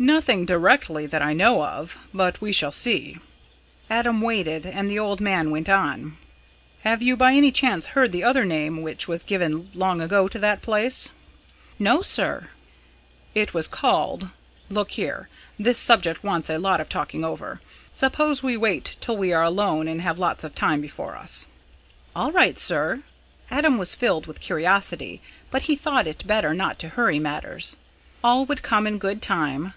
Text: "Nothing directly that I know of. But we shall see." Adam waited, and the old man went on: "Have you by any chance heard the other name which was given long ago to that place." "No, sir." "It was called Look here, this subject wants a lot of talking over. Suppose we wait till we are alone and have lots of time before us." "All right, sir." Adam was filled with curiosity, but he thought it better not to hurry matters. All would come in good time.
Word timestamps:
"Nothing 0.00 0.46
directly 0.46 1.06
that 1.06 1.22
I 1.22 1.32
know 1.32 1.64
of. 1.64 1.98
But 2.14 2.40
we 2.40 2.52
shall 2.52 2.70
see." 2.70 3.16
Adam 3.90 4.20
waited, 4.20 4.64
and 4.64 4.88
the 4.88 4.96
old 5.00 5.20
man 5.20 5.50
went 5.50 5.68
on: 5.68 6.16
"Have 6.82 7.02
you 7.02 7.16
by 7.16 7.32
any 7.34 7.50
chance 7.50 7.84
heard 7.86 8.12
the 8.12 8.22
other 8.22 8.44
name 8.44 8.82
which 8.82 9.08
was 9.08 9.24
given 9.24 9.68
long 9.74 10.00
ago 10.00 10.28
to 10.28 10.38
that 10.38 10.62
place." 10.62 11.10
"No, 11.80 12.00
sir." 12.00 12.50
"It 13.34 13.52
was 13.52 13.66
called 13.66 14.28
Look 14.70 14.92
here, 14.92 15.28
this 15.58 15.78
subject 15.78 16.22
wants 16.22 16.48
a 16.48 16.58
lot 16.60 16.80
of 16.80 16.88
talking 16.88 17.24
over. 17.24 17.60
Suppose 17.92 18.40
we 18.40 18.56
wait 18.56 18.96
till 19.00 19.16
we 19.16 19.32
are 19.32 19.42
alone 19.42 19.88
and 19.88 20.00
have 20.02 20.16
lots 20.16 20.44
of 20.44 20.54
time 20.54 20.80
before 20.80 21.16
us." 21.16 21.46
"All 22.14 22.30
right, 22.30 22.56
sir." 22.56 23.00
Adam 23.50 23.78
was 23.78 23.96
filled 23.96 24.28
with 24.28 24.38
curiosity, 24.38 25.20
but 25.50 25.62
he 25.62 25.74
thought 25.74 26.06
it 26.06 26.24
better 26.24 26.54
not 26.54 26.78
to 26.78 26.90
hurry 26.90 27.18
matters. 27.18 27.74
All 28.22 28.46
would 28.46 28.62
come 28.62 28.86
in 28.86 28.98
good 28.98 29.20
time. 29.20 29.74